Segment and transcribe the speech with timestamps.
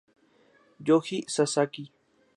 [0.89, 1.93] Yoji Sasaki